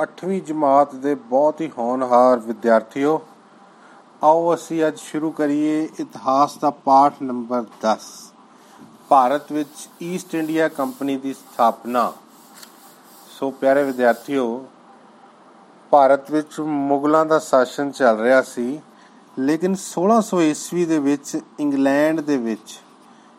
8ਵੀਂ 0.00 0.40
ਜਮਾਤ 0.42 0.94
ਦੇ 0.94 1.14
ਬਹੁਤ 1.14 1.60
ਹੀ 1.60 1.70
ਹੋਣਹਾਰ 1.78 2.38
ਵਿਦਿਆਰਥੀਓ, 2.38 3.20
ਆਓ 4.24 4.54
ਅਸੀਂ 4.54 4.86
ਅੱਜ 4.86 4.98
ਸ਼ੁਰੂ 4.98 5.30
ਕਰੀਏ 5.30 5.82
ਇਤਿਹਾਸ 6.00 6.56
ਦਾ 6.58 6.70
ਪਾਠ 6.84 7.22
ਨੰਬਰ 7.22 7.64
10 7.82 8.06
ਭਾਰਤ 9.08 9.52
ਵਿੱਚ 9.52 9.88
ਈਸਟ 10.02 10.34
ਇੰਡੀਆ 10.34 10.68
ਕੰਪਨੀ 10.68 11.16
ਦੀ 11.16 11.32
ਸਥਾਪਨਾ। 11.32 12.12
ਸੋ 13.30 13.50
ਪਿਆਰੇ 13.50 13.82
ਵਿਦਿਆਰਥੀਓ, 13.82 14.64
ਭਾਰਤ 15.92 16.30
ਵਿੱਚ 16.30 16.60
ਮੁਗਲਾਂ 16.60 17.24
ਦਾ 17.26 17.38
ਸ਼ਾਸਨ 17.38 17.90
ਚੱਲ 17.90 18.18
ਰਿਹਾ 18.18 18.42
ਸੀ, 18.42 18.80
ਲੇਕਿਨ 19.38 19.76
1600 19.76 20.42
ਈਸਵੀ 20.42 20.84
ਦੇ 20.84 20.98
ਵਿੱਚ 20.98 21.38
ਇੰਗਲੈਂਡ 21.60 22.20
ਦੇ 22.20 22.36
ਵਿੱਚ 22.38 22.78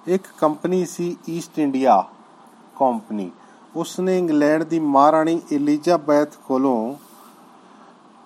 ਇੱਕ 0.07 0.27
ਕੰਪਨੀ 0.37 0.85
ਸੀ 0.85 1.15
ਈਸਟ 1.29 1.59
ਇੰਡੀਆ 1.59 2.03
ਕੰਪਨੀ 2.79 3.31
ਉਸਨੇ 3.75 4.17
ਇੰਗਲੈਂਡ 4.17 4.63
ਦੀ 4.63 4.79
ਮਹਾਰਾਣੀ 4.79 5.41
ਐਲਿਜ਼ਾਬੈਥ 5.53 6.35
ਕੋਲੋਂ 6.47 6.95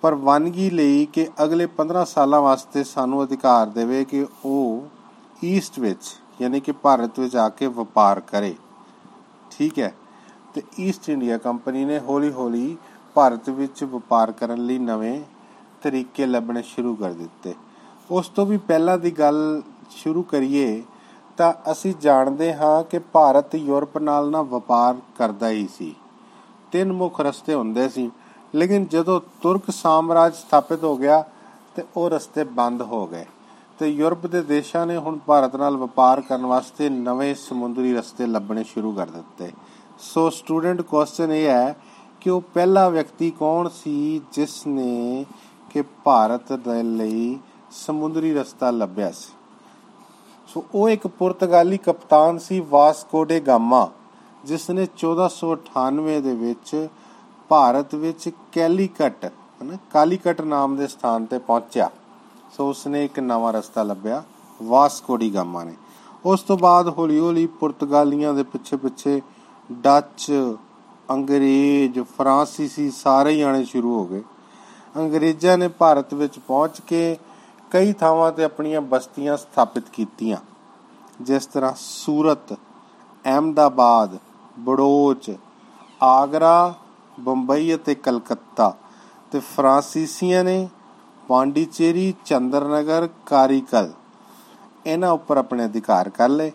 ਪ੍ਰਵਾਨਗੀ 0.02 0.70
ਲਈ 0.70 1.06
ਕਿ 1.06 1.28
ਅਗਲੇ 1.44 1.66
15 1.66 2.06
ਸਾਲਾਂ 2.06 2.42
ਵਾਸਤੇ 2.42 2.84
ਸਾਨੂੰ 2.84 3.24
ਅਧਿਕਾਰ 3.24 3.68
ਦੇਵੇ 3.68 4.06
ਕਿ 4.06 4.26
ਉਹ 4.46 4.84
ਈਸਟ 5.44 5.80
ਵਿੱਚ, 5.80 6.16
ਯਾਨੀ 6.42 6.60
ਕਿ 6.60 6.72
ਭਾਰਤ 6.72 7.20
ਵਿੱਚ 7.20 7.36
ਆ 7.36 7.50
ਕੇ 7.50 7.68
ਵਪਾਰ 7.68 8.20
ਕਰੇ। 8.20 8.56
ਠੀਕ 9.52 9.80
ਹੈ? 9.80 9.94
ਤੇ 10.54 10.62
ਈਸਟ 10.80 11.10
ਇੰਡੀਆ 11.10 11.38
ਕੰਪਨੀ 11.38 11.86
ਨੇ 11.86 12.00
ਹੌਲੀ-ਹੌਲੀ 12.00 12.78
ਭਾਰਤ 13.14 13.50
ਵਿੱਚ 13.50 13.84
ਵਪਾਰ 13.84 14.32
ਕਰਨ 14.32 14.66
ਲਈ 14.66 14.78
ਨਵੇਂ 14.78 15.22
ਤਰੀਕੇ 15.82 16.26
ਲੱਭਣੇ 16.26 16.62
ਸ਼ੁਰੂ 16.62 16.96
ਕਰ 16.96 17.14
ਦਿੱਤੇ। 17.14 17.56
ਉਸ 18.12 18.28
ਤੋਂ 18.28 18.46
ਵੀ 18.46 18.58
ਪਹਿਲਾਂ 18.58 18.98
ਦੀ 18.98 19.12
ਗੱਲ 19.12 19.62
ਸ਼ੁਰੂ 19.90 20.24
ਕਰੀਏ 20.24 20.84
ਤਾਂ 21.38 21.72
ਅਸੀਂ 21.72 21.94
ਜਾਣਦੇ 22.02 22.54
ਹਾਂ 22.54 22.84
ਕਿ 22.84 23.00
ਭਾਰਤ 23.00 23.56
ਯੂਰਪ 23.56 23.98
ਨਾਲ 23.98 24.30
ਨਾ 24.30 24.42
ਵਪਾਰ 24.42 24.96
ਕਰਦਾ 25.18 25.50
ਹੀ 25.50 25.68
ਸੀ। 25.78 25.96
ਤਿੰਨ 26.72 26.94
ਮੁੱਖ 26.94 27.20
ਰਸਤੇ 27.20 27.54
ਹੁੰਦੇ 27.54 27.90
ਸੀ। 27.90 28.12
ਲੇਕਿਨ 28.56 28.86
ਜਦੋਂ 28.86 29.22
ਤੁਰਕ 29.42 29.62
ਸਾਮਰਾਜ 29.70 30.36
ਸਥਾਪਿਤ 30.36 30.84
ਹੋ 30.84 30.98
ਗਿਆ 30.98 31.26
ਤੇ 31.76 31.84
ਉਹ 31.98 32.10
ਰਸਤੇ 32.10 32.44
ਬੰਦ 32.44 32.82
ਹੋ 32.82 33.08
ਗਏ। 33.08 33.26
ਤੇ 33.80 33.88
ਯੂਰਪ 33.88 34.28
ਦੇ 34.28 34.42
ਦੇਸ਼ਾਂ 34.42 34.86
ਨੇ 34.86 34.98
ਹੁਣ 34.98 35.20
ਭਾਰਤ 35.26 35.56
ਨਾਲ 35.56 35.78
ਵਪਾਰ 35.78 36.22
ਕਰਨ 36.22 36.46
ਵਾਸਤੇ 36.46 36.90
ਨਵੇਂ 36.90 37.36
ਸਮੁੰਦਰੀ 37.36 37.94
ਰਸਤੇ 37.94 38.26
ਲੱਭਣੇ 38.26 38.64
ਸ਼ੁਰੂ 38.64 38.92
ਕਰ 38.92 39.08
ਦਿੱਤੇ। 39.08 39.52
ਸੋ 40.00 40.30
ਸਟੂਡੈਂਟ 40.30 40.82
ਕੁਐਸਚਨ 40.82 41.32
ਇਹ 41.32 41.48
ਹੈ 41.48 41.76
ਕਿ 42.22 42.30
ਉਹ 42.30 42.42
ਪਹਿਲਾ 42.42 42.90
ਵਿਅਕਤੀ 42.90 43.32
ਕੌਣ 43.32 43.70
ਸੀ 43.70 44.22
ਜਿਸ 44.34 44.68
ਨੇ 44.68 45.26
ਕਿ 45.70 45.84
ਭਾਰਤ 46.04 46.54
ਦੇ 46.54 46.84
ਲਈ 46.84 47.40
ਸਮੁੰਦਰੀ 47.72 48.34
ਰਸਤਾ 48.34 48.72
ਲੱਭਿਆ 48.72 49.12
ਸੀ? 49.12 49.35
ਸੋ 50.56 50.66
ਉਹ 50.76 50.90
ਇੱਕ 50.90 51.08
ਪੁਰਤਗਾਲੀ 51.08 51.78
ਕਪਤਾਨ 51.78 52.38
ਸੀ 52.38 52.60
ਵਾਸਕੋ 52.60 53.26
ਡੇ 53.26 53.40
ਗਾਮਾ 53.40 53.92
ਜਿਸ 54.46 54.70
ਨੇ 54.70 54.86
1498 54.86 56.22
ਦੇ 56.22 56.36
ਵਿੱਚ 56.36 56.88
ਭਾਰਤ 57.50 57.96
ਵਿੱਚ 57.96 58.30
ਕੈਲੀਕਟ, 58.52 59.32
ਹਨਾ, 59.64 59.78
ਕਾਲੀਕਟ 59.94 60.42
ਨਾਮ 60.42 60.76
ਦੇ 60.76 60.88
ਸਥਾਨ 60.88 61.26
ਤੇ 61.26 61.38
ਪਹੁੰਚਿਆ। 61.38 61.90
ਸੋ 62.58 62.70
ਉਸਨੇ 62.70 63.06
ਇੱਕ 63.06 63.20
ਨਵਾਂ 63.20 63.54
ਰਸਤਾ 63.54 63.84
ਲੱਭਿਆ, 63.84 64.24
ਵਾਸਕੋ 64.64 65.18
ਡੀ 65.18 65.34
ਗਾਮਾ 65.34 65.64
ਨੇ। 65.64 65.74
ਉਸ 66.26 66.42
ਤੋਂ 66.42 66.58
ਬਾਅਦ 66.58 66.90
ਹੌਲੀ-ਹੌਲੀ 66.98 67.48
ਪੁਰਤਗਾਲੀਆਂ 67.48 68.34
ਦੇ 68.34 68.44
ਪਿੱਛੇ-ਪਿੱਛੇ 68.44 69.22
ਡੱਚ, 69.72 70.34
ਅੰਗਰੇਜ਼, 71.10 72.00
ਫਰਾਂਸੀਸੀ 72.00 72.92
ਸਾਰੇ 72.92 73.32
ਹੀ 73.32 73.42
ਆਣੇ 73.42 73.66
ਸ਼ੁਰੂ 73.66 74.00
ਹੋ 74.00 74.06
ਗਏ। 74.06 74.24
ਅੰਗਰੇਜ਼ਾਂ 74.98 75.58
ਨੇ 75.58 75.68
ਭਾਰਤ 75.68 76.14
ਵਿੱਚ 76.14 76.40
ਪਹੁੰਚ 76.40 76.82
ਕੇ 76.82 77.18
ਕਈ 77.76 77.94
ਥਾਵਾਂ 77.94 78.32
ਤੇ 78.32 78.44
ਆਪਣੀਆਂ 78.44 78.82
ਬਸਤੀਆਂ 78.82 79.36
ਸਥਾਪਿਤ 79.38 79.84
ਕੀਤੀਆਂ। 79.94 80.38
ਜਿਸ 81.22 81.46
ਤਰ੍ਹਾਂ 81.46 81.72
ਸੂਰਤ, 81.78 82.54
ਅਹਿਮਦਾਬਾਦ, 83.26 84.18
ਬੜੋਚ, 84.60 85.32
ਆਗਰਾ, 86.04 86.74
ਬੰਬਈ 87.20 87.76
ਅਤੇ 87.76 87.96
ਕਲਕੱਤਾ 87.96 88.72
ਤੇ 89.32 89.40
ਫਰਾਂਸੀਸੀਆਂ 89.40 90.44
ਨੇ 90.44 90.68
ਪਾਂਡੀਚੇਰੀ, 91.30 92.14
ਚੰਦਰਨਗਰ, 92.26 93.10
ਕਾਰੀਕਲ 93.26 93.92
ਇਹਨਾਂ 94.86 95.12
ਉੱਪਰ 95.12 95.38
ਆਪਣੇ 95.38 95.66
ਅਧਿਕਾਰ 95.66 96.10
ਕਰ 96.10 96.30
ਲਏ। 96.30 96.52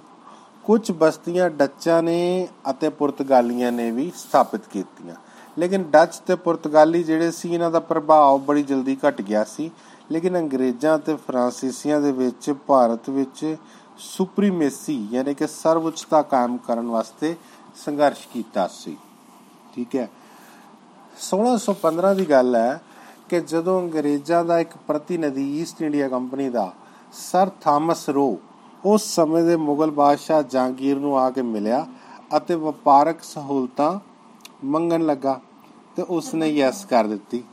ਕੁਝ 0.65 0.93
ਬਸਤੀਆਂ 0.93 1.51
ਡੱਚਾਂ 1.51 2.03
ਨੇ 2.03 2.49
ਅਤੇ 2.71 2.89
ਪੁਰਤਗਾਲੀਆਂ 2.89 3.73
ਨੇ 3.73 3.91
ਵੀ 3.91 4.13
ਸਥਾਪਿਤ 4.17 4.69
ਕੀਤੀਆਂ। 4.71 5.15
ਲੇਕਿਨ 5.59 5.83
ਡੱਚ 5.83 6.17
ਤੇ 6.17 6.35
ਪੁਰਤਗਾਲੀ 6.35 7.03
ਜਿਹੜੇ 7.03 7.31
ਸੀ, 7.31 7.55
ਇਹਨਾਂ 7.55 7.71
ਦਾ 7.71 7.81
ਪ੍ਰਭਾਵ 7.81 8.39
ਬੜੀ 8.39 8.63
ਜਲਦੀ 8.63 8.97
ਘਟ 9.09 9.23
ਗਿਆ 9.23 9.45
ਸੀ। 9.45 9.71
ਲੇਕਿਨ 10.13 10.39
ਅੰਗਰੇਜ਼ਾਂ 10.39 10.99
ਤੇ 10.99 11.17
ਫਰਾਂਸੀਸੀਆਂ 11.17 12.01
ਦੇ 12.01 12.13
ਵਿੱਚ, 12.13 12.55
ਭਾਰਤ 12.67 13.11
ਵਿੱਚ 13.11 13.57
ਸੁਪਰੀਮੇਸੀ, 13.99 15.09
ਯਾਨੀ 15.11 15.35
ਕਿ 15.35 15.47
ਸਰਵਉੱਚਤਾ 15.47 16.23
ਕਾਇਮ 16.23 16.57
ਕਰਨ 16.57 16.87
ਵਾਸਤੇ 16.87 17.37
ਸੰਘਰਸ਼ 17.77 18.29
ਕੀਤਾ 18.29 18.69
ਸੀ। 18.69 18.97
ਠੀਕ 19.75 19.97
ਹੈ। 19.97 20.11
1615 21.21 22.15
ਦੀ 22.15 22.31
ਗੱਲ 22.31 22.57
ਹੈ 22.57 22.81
ਕਿ 23.29 23.41
ਜਦੋਂ 23.41 23.81
ਅੰਗਰੇਜ਼ਾਂ 23.81 24.45
ਦਾ 24.45 24.59
ਇੱਕ 24.59 24.71
ਪ੍ਰਤੀਨਿਧੀ 24.87 25.61
ਈਸਟ 25.61 25.83
ਇੰਡੀਆ 25.83 26.09
ਕੰਪਨੀ 26.09 26.49
ਦਾ 26.49 26.73
ਸਰ 27.13 27.51
ਥਾਮਸ 27.61 28.09
ਰੋ, 28.09 28.39
ਉਸ 28.85 29.03
ਸਮੇਂ 29.03 29.43
ਦੇ 29.43 29.57
ਮੁਗਲ 29.57 29.91
ਬਾਦਸ਼ਾਹ 29.91 30.43
ਜਹਾਂਗੀਰ 30.43 30.97
ਨੂੰ 30.97 31.19
ਆ 31.19 31.31
ਕੇ 31.31 31.43
ਮਿਲਿਆ 31.43 31.87
ਅਤੇ 32.37 32.55
ਵਪਾਰਕ 32.55 33.23
ਸਹੂਲਤਾਂ 33.23 34.01
ਮੰਗਣ 34.65 35.07
ਲੱਗਾ 35.07 35.41
ਤੇ 35.97 36.03
ਉਸਨੇ 36.03 36.49
ਯੈਸ 36.49 36.85
ਕਰ 36.85 37.07
ਦਿੱਤੀ। 37.07 37.45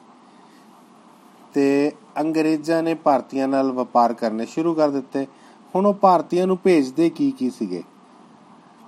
ਤੇ 1.53 1.91
ਅੰਗਰੇਜ਼ਾਂ 2.19 2.83
ਨੇ 2.83 2.94
ਭਾਰਤੀਆਂ 2.94 3.47
ਨਾਲ 3.47 3.72
ਵਪਾਰ 3.72 4.13
ਕਰਨੇ 4.13 4.45
ਸ਼ੁਰੂ 4.45 4.73
ਕਰ 4.73 4.89
ਦਿੱਤੇ। 4.89 5.28
ਹੁਣ 5.75 5.85
ਉਹ 5.85 5.94
ਭਾਰਤੀਆਂ 5.94 6.47
ਨੂੰ 6.47 6.57
ਭੇਜਦੇ 6.63 7.09
ਕੀ 7.09 7.31
ਕੀ 7.31 7.50
ਸੀਗੇ? 7.50 7.83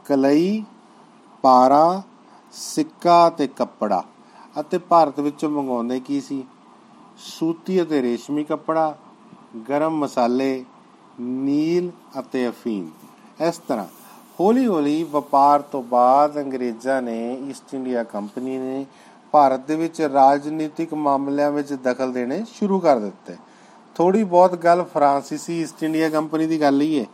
ਕਲਈ, 0.05 0.63
ਪਾਰਾ, 1.41 2.01
ਸਿੱਕਾ 2.51 3.29
ਤੇ 3.29 3.47
ਕੱਪੜਾ। 3.47 4.03
ਅਤੇ 4.59 4.77
ਭਾਰਤ 4.77 5.19
ਵਿੱਚੋਂ 5.19 5.49
ਮੰਗਾਉਂਦੇ 5.49 5.99
ਕੀ 5.99 6.21
ਸੀ? 6.21 6.45
ਸੂਤੀ 7.17 7.81
ਅਤੇ 7.81 8.01
ਰੇਸ਼ਮੀ 8.01 8.43
ਕੱਪੜਾ, 8.43 8.97
ਗਰਮ 9.69 9.97
ਮਸਾਲੇ, 9.97 10.65
ਨੀਲ 11.21 11.91
ਅਤੇ 12.19 12.49
ਅਫੀਮ। 12.49 12.89
ਇਸ 13.47 13.57
ਤਰ੍ਹਾਂ 13.57 13.85
ਹੌਲੀ 14.39 14.67
ਹੌਲੀ 14.67 15.03
ਵਪਾਰ 15.03 15.61
ਤੋਂ 15.61 15.83
ਬਾਅਦ 15.83 16.39
ਅੰਗਰੇਜ਼ਾਂ 16.39 17.01
ਨੇ 17.01 17.33
ਈਸਟ 17.49 17.73
ਇੰਡੀਆ 17.73 18.03
ਕੰਪਨੀ 18.03 18.57
ਨੇ 18.57 18.85
ਭਾਰਤ 19.31 19.67
ਦੇ 19.67 19.75
ਵਿੱਚ 19.75 20.01
ਰਾਜਨੀਤਿਕ 20.01 20.93
ਮਾਮਲਿਆਂ 20.93 21.51
ਵਿੱਚ 21.51 21.73
ਦਖਲ 21.73 22.11
ਦੇਣੇ 22.13 22.43
ਸ਼ੁਰੂ 22.53 22.79
ਕਰ 22.79 22.99
ਦਿੱਤੇ। 22.99 23.35
ਥੋੜੀ 23.95 24.23
ਬਹੁਤ 24.23 24.55
ਗੱਲ 24.55 24.83
ਫਰਾਂਸੀਸੀ 24.83 25.61
ਈਸਟ 25.61 25.83
ਇੰਡੀਆ 25.83 26.09
ਕੰਪਨੀ 26.09 26.47
ਦੀ 26.47 26.61
ਗੱਲ 26.61 26.81
ਹੀ 26.81 26.99
ਹੈ। 26.99 27.05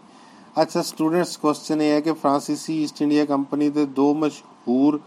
ਅੱਛਾ 0.61 0.81
ਸਟੂਡੈਂਟਸ 0.81 1.37
ਕੁਐਸਚਨ 1.37 1.81
ਇਹ 1.81 1.91
ਹੈ 1.91 1.99
ਕਿ 2.01 2.13
ਫਰਾਂਸੀਸੀ 2.13 2.83
ਈਸਟ 2.83 3.01
ਇੰਡੀਆ 3.01 3.25
ਕੰਪਨੀ 3.25 3.69
ਦੇ 3.69 3.85
ਦੋ 3.85 4.13
ਮਸ਼ਹੂਰ 4.13 4.99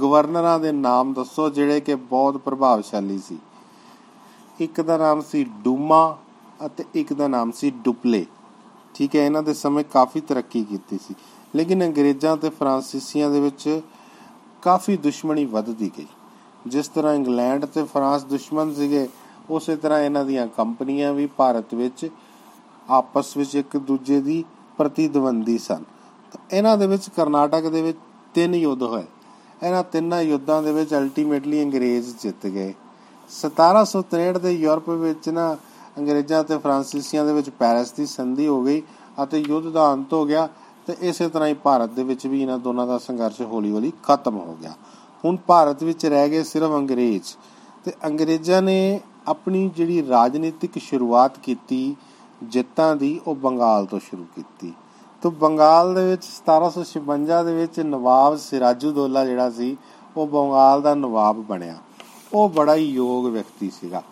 ਗਵਰਨਰਾਂ 0.00 0.58
ਦੇ 0.60 0.72
ਨਾਮ 0.72 1.12
ਦੱਸੋ, 1.12 1.48
ਜਿਹੜੇ 1.50 1.80
ਕਿ 1.80 1.94
ਬਹੁਤ 1.94 2.36
ਪ੍ਰਭਾਵਸ਼ਾਲੀ 2.36 3.18
ਸੀ। 3.18 3.38
ਇੱਕ 4.60 4.80
ਦਾ 4.80 4.96
ਨਾਮ 4.96 5.20
ਸੀ 5.20 5.44
ਡੂਮਾ 5.64 6.16
ਅਤੇ 6.66 6.84
ਇੱਕ 6.94 7.12
ਦਾ 7.12 7.28
ਨਾਮ 7.28 7.50
ਸੀ 7.50 7.70
ਡੁਪਲੇ 7.70 8.26
ਠੀਕ 8.94 9.16
ਹੈ, 9.16 9.24
ਇਹਨਾਂ 9.26 9.42
ਦੇ 9.42 9.54
ਸਮੇਂ 9.54 9.84
ਕਾਫੀ 9.84 10.20
ਤਰੱਕੀ 10.20 10.64
ਕੀਤੀ 10.64 10.98
ਸੀ। 10.98 11.14
ਲੇਕਿਨ 11.56 11.84
ਅੰਗਰੇਜ਼ਾਂ 11.84 12.36
ਤੇ 12.36 12.50
ਫਰਾਂਸੀਸੀਆਂ 12.50 13.30
ਦੇ 13.30 13.40
ਵਿੱਚ 13.40 13.80
ਕਾਫੀ 14.62 14.96
ਦੁਸ਼ਮਣੀ 14.96 15.44
ਵੱਧਦੀ 15.44 15.90
ਗਈ। 15.98 16.06
ਜਿਸ 16.66 16.88
ਤਰ੍ਹਾਂ 16.88 17.14
ਇੰਗਲੈਂਡ 17.14 17.64
ਤੇ 17.64 17.84
ਫਰਾਂਸ 17.84 18.24
ਦੁਸ਼ਮਣ 18.24 18.72
ਸੀਗੇ, 18.74 19.08
ਉਸੇ 19.50 19.76
ਤਰ੍ਹਾਂ 19.76 20.00
ਇਹਨਾਂ 20.00 20.24
ਦੀਆਂ 20.24 20.46
ਕੰਪਨੀਆਂ 20.46 21.12
ਵੀ 21.12 21.26
ਭਾਰਤ 21.26 21.74
ਵਿੱਚ 21.74 22.08
ਆਪਸ 22.90 23.36
ਵਿੱਚ 23.36 23.54
ਇੱਕ 23.54 23.76
ਦੂਜੇ 23.76 24.20
ਦੀ 24.20 24.44
ਪ੍ਰਤੀਦਵੰਦੀ 24.78 25.58
ਸਨ। 25.58 25.84
ਇਹਨਾਂ 26.52 26.76
ਦੇ 26.78 26.86
ਵਿੱਚ 26.86 27.08
ਕਰਨਾਟਕ 27.16 27.68
ਦੇ 27.68 27.82
ਵਿੱਚ 27.82 27.98
ਤਿੰਨ 28.34 28.54
ਯੁੱਧ 28.54 28.82
ਹੋਏ। 28.82 29.04
ਇਹਨਾਂ 29.62 29.82
ਤਿੰਨਾਂ 29.82 30.22
ਯੁੱਧਾਂ 30.22 30.62
ਦੇ 30.62 30.72
ਵਿੱਚ 30.72 30.94
ਅਲਟੀਮੇਟਲੀ 30.94 31.62
ਅੰਗਰੇਜ਼ 31.62 32.14
ਜਿੱਤ 32.22 32.46
ਗਏ। 32.46 32.74
1763 33.30 34.38
ਦੇ 34.38 34.50
ਯੂਰਪ 34.50 34.90
ਵਿੱਚ 34.90 35.28
ਨਾ 35.28 35.56
ਅੰਗਰੇਜ਼ਾਂ 35.98 36.44
ਤੇ 36.44 36.58
ਫਰਾਂਸੀਸੀਆਂ 36.58 37.24
ਦੇ 37.24 37.32
ਵਿੱਚ 37.32 37.50
ਪੈਰਿਸ 37.50 37.92
ਦੀ 37.92 38.06
ਸੰਧੀ 38.06 38.46
ਹੋ 38.46 38.62
ਗਈ 38.62 38.82
ਅਤੇ 39.22 39.38
ਯੁੱਧ 39.38 39.66
ਦਾ 39.66 39.92
ਅੰਤ 39.92 40.12
ਹੋ 40.12 40.24
ਗਿਆ 40.24 40.48
ਤੇ 40.86 40.96
ਇਸੇ 41.00 41.28
ਤਰ੍ਹਾਂ 41.28 41.48
ਹੀ 41.48 41.54
ਭਾਰਤ 41.54 41.90
ਦੇ 41.90 42.02
ਵਿੱਚ 42.02 42.26
ਵੀ 42.26 42.42
ਇਹਨਾਂ 42.42 42.58
ਦੋਨਾਂ 42.58 42.86
ਦਾ 42.86 42.98
ਸੰਘਰਸ਼ 42.98 43.40
ਹੌਲੀ-ਹੌਲੀ 43.42 43.92
ਖਤਮ 44.02 44.36
ਹੋ 44.36 44.56
ਗਿਆ। 44.62 44.74
ਹੁਣ 45.26 45.36
ਭਾਰਤ 45.36 45.82
ਵਿੱਚ 45.82 46.06
ਰਹਿ 46.06 46.28
ਗਏ 46.28 46.42
ਸਿਰਫ 46.42 46.70
ਅੰਗਰੇਜ਼। 46.70 47.36
ਤੇ 47.84 47.92
ਅੰਗਰੇਜ਼ਾਂ 48.04 48.62
ਨੇ 48.62 49.00
ਆਪਣੀ 49.28 49.70
ਜਿਹੜੀ 49.76 50.08
ਰਾਜਨੀਤਿਕ 50.08 50.70
ਸ਼ੁਰੂਆਤ 50.78 51.38
ਕੀਤੀ 51.38 51.96
ਜਿੱਤਾਂ 52.42 52.96
ਦੀ, 52.96 53.20
ਉਹ 53.26 53.34
ਬੰਗਾਲ 53.34 53.86
ਤੋਂ 53.86 54.00
ਸ਼ੁਰੂ 54.00 54.24
ਕੀਤੀ। 54.24 54.74
ਤੋਂ 55.22 55.30
ਬੰਗਾਲ 55.30 55.94
ਦੇ 55.94 56.10
ਵਿੱਚ 56.10 56.24
1756 56.24 57.44
ਦੇ 57.44 57.54
ਵਿੱਚ 57.54 57.80
ਨਵਾਬ 57.80 58.36
ਸਿਰਾਜੂਦੋਲਾ 58.36 59.24
ਜਿਹੜਾ 59.24 59.50
ਸੀ, 59.50 59.76
ਉਹ 60.16 60.26
ਬੰਗਾਲ 60.26 60.82
ਦਾ 60.82 60.94
ਨਵਾਬ 60.94 61.36
ਬਣਿਆ। 61.36 61.76
ਉਹ 62.32 62.48
ਬੜਾ 62.48 62.74
ਹੀ 62.74 62.84
ਯੋਗ 62.84 63.26
ਵਿਅਕਤੀ 63.26 63.70
ਸੀਗਾ। 63.70 64.02